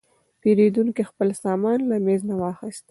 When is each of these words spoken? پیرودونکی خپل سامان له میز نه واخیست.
پیرودونکی 0.41 1.03
خپل 1.09 1.27
سامان 1.43 1.79
له 1.89 1.95
میز 2.05 2.21
نه 2.29 2.35
واخیست. 2.41 2.79